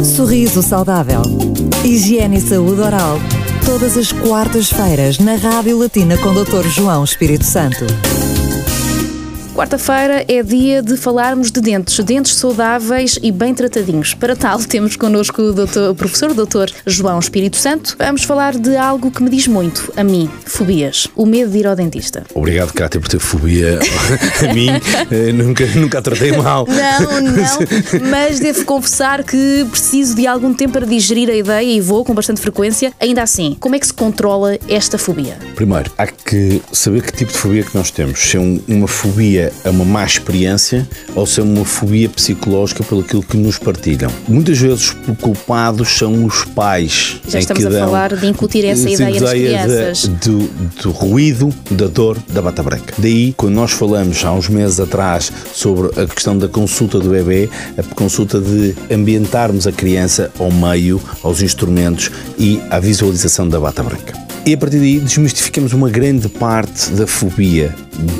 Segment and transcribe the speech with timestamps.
[0.00, 1.22] Sorriso saudável.
[1.84, 3.18] Higiene e saúde oral.
[3.66, 6.66] Todas as quartas-feiras na Rádio Latina com Dr.
[6.68, 7.84] João Espírito Santo.
[9.54, 14.14] Quarta-feira é dia de falarmos de dentes, dentes saudáveis e bem tratadinhos.
[14.14, 17.94] Para tal, temos connosco o, doutor, o professor doutor João Espírito Santo.
[17.98, 21.66] Vamos falar de algo que me diz muito, a mim, fobias, o medo de ir
[21.66, 22.24] ao dentista.
[22.34, 23.78] Obrigado, Cátia, por ter fobia
[24.48, 24.68] a mim.
[25.10, 26.66] Eh, nunca, nunca a tratei mal.
[26.66, 31.80] Não, não, mas devo confessar que preciso de algum tempo para digerir a ideia e
[31.80, 32.92] vou com bastante frequência.
[33.00, 35.36] Ainda assim, como é que se controla esta fobia?
[35.54, 38.20] Primeiro, há que saber que tipo de fobia que nós temos.
[38.20, 42.82] Se é um- uma fobia a uma má experiência ou se é uma fobia psicológica
[42.84, 44.10] pelo aquilo que nos partilham.
[44.28, 47.20] Muitas vezes os culpados são os pais.
[47.28, 50.08] Já estamos a dão falar de incutir essa ideia nas de- crianças.
[50.08, 50.38] do,
[50.82, 52.94] do ruído, da dor, da bata branca.
[52.98, 57.48] Daí, quando nós falamos há uns meses atrás sobre a questão da consulta do bebê,
[57.78, 63.82] a consulta de ambientarmos a criança ao meio, aos instrumentos e à visualização da bata
[63.82, 64.12] branca.
[64.44, 67.72] E a partir daí desmistificamos uma grande parte da fobia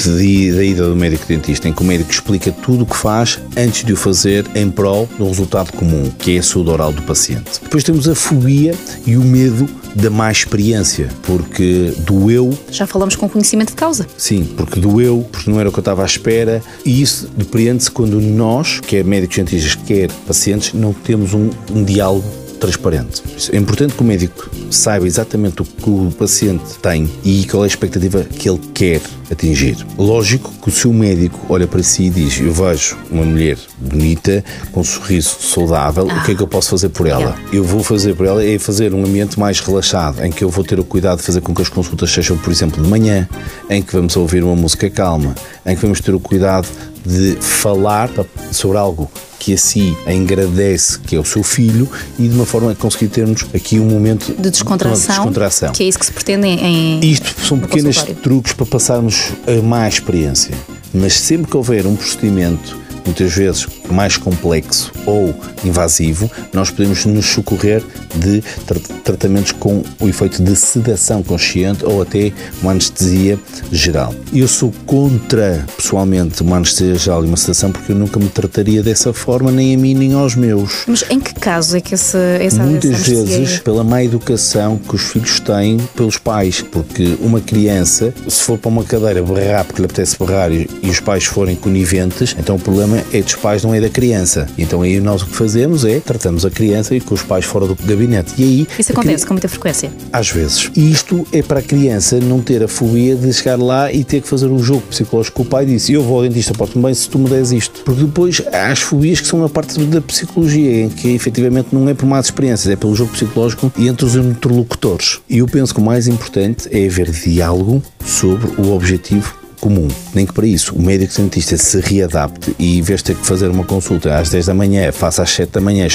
[0.04, 3.40] de- da ida do médico dentista, em que o médico explica tudo o que faz
[3.56, 7.02] antes de o fazer em prol do resultado comum, que é a saúde oral do
[7.02, 7.60] paciente.
[7.60, 8.72] Depois temos a fobia
[9.04, 14.06] e o medo da má experiência, porque doeu, Já falamos com conhecimento de causa.
[14.16, 17.90] sim, porque doeu, porque não era o que eu estava à espera, e isso depreende-se
[17.90, 22.24] quando nós, quer médicos dentistas, quer pacientes, não temos um, um diálogo
[22.62, 23.22] transparente.
[23.52, 27.66] É importante que o médico saiba exatamente o que o paciente tem e qual é
[27.66, 29.84] a expectativa que ele quer atingir.
[29.98, 34.44] Lógico que o seu médico olha para si e diz: Eu vejo uma mulher bonita,
[34.70, 37.34] com um sorriso saudável, o que é que eu posso fazer por ela?
[37.52, 40.62] Eu vou fazer por ela é fazer um ambiente mais relaxado, em que eu vou
[40.62, 43.28] ter o cuidado de fazer com que as consultas sejam, por exemplo, de manhã,
[43.70, 46.68] em que vamos ouvir uma música calma, em que vamos ter o cuidado
[47.04, 48.10] de falar
[48.50, 52.46] sobre algo que a si a engrandece, que é o seu filho, e de uma
[52.46, 55.72] forma a conseguir termos aqui um momento De descontração, descontração.
[55.72, 57.00] que é isso que se pretende em.
[57.02, 60.54] Isto são no pequenos truques para passarmos a má experiência.
[60.94, 67.26] Mas sempre que houver um procedimento, muitas vezes mais complexo ou invasivo, nós podemos nos
[67.26, 67.82] socorrer
[68.14, 73.38] de tra- tratamentos com o efeito de sedação consciente ou até uma anestesia
[73.70, 74.14] geral.
[74.32, 78.82] Eu sou contra, pessoalmente, uma anestesia geral e uma sedação porque eu nunca me trataria
[78.82, 80.84] dessa forma, nem a mim nem aos meus.
[80.86, 84.78] Mas em que caso é que essa, essa Muitas essa anestesia- vezes pela má educação
[84.78, 89.64] que os filhos têm pelos pais, porque uma criança, se for para uma cadeira berrar
[89.64, 93.34] porque lhe apetece berrar e, e os pais forem coniventes, então o problema é dos
[93.36, 94.46] pais, não é da criança.
[94.56, 97.66] Então aí nós o que fazemos é tratamos a criança e com os pais fora
[97.66, 98.32] do gabinete.
[98.38, 99.92] E aí Isso acontece com muita frequência.
[100.12, 100.70] às vezes.
[100.74, 104.20] E isto é para a criança não ter a fobia de chegar lá e ter
[104.20, 106.84] que fazer um jogo psicológico com o pai e disse: Eu vou ao dentista, porto-me
[106.84, 107.82] bem se tu me des isto.
[107.84, 111.88] Porque depois há as fobias que são a parte da psicologia, em que efetivamente não
[111.88, 115.20] é por más experiências, é pelo jogo psicológico e entre os interlocutores.
[115.28, 119.86] E eu penso que o mais importante é haver diálogo sobre o objetivo comum.
[120.12, 123.24] Nem que para isso o médico dentista se readapte e em vez de ter que
[123.24, 125.86] fazer uma consulta às 10 da manhã, faça às 7 da manhã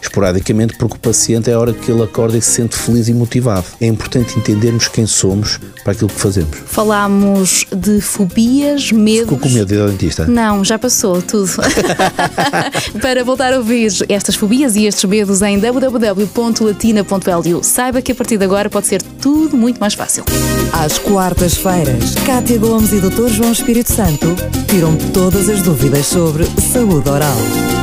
[0.00, 3.14] esporadicamente, porque o paciente é a hora que ele acorda e se sente feliz e
[3.14, 3.64] motivado.
[3.80, 6.56] É importante entendermos quem somos para aquilo que fazemos.
[6.66, 9.24] Falámos de fobias, medos.
[9.24, 10.24] Ficou com medo de ir ao dentista?
[10.26, 11.50] Não, já passou tudo.
[13.02, 18.38] Para voltar a ouvir estas fobias e estes medos em www.latina.lu, saiba que a partir
[18.38, 20.22] de agora pode ser tudo muito mais fácil.
[20.72, 23.28] Às quartas-feiras, Cátia Gomes e Dr.
[23.28, 24.34] João Espírito Santo
[24.68, 27.77] tiram todas as dúvidas sobre saúde oral.